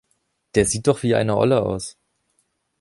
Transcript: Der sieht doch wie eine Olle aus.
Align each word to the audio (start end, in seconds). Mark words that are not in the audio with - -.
Der 0.55 0.65
sieht 0.65 0.87
doch 0.87 1.03
wie 1.03 1.13
eine 1.13 1.37
Olle 1.37 1.61
aus. 1.63 1.95